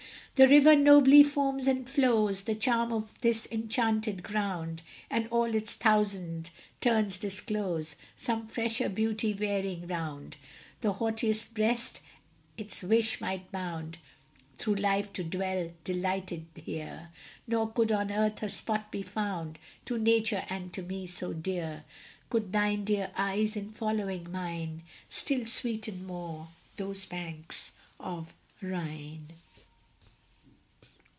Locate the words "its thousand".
5.53-6.49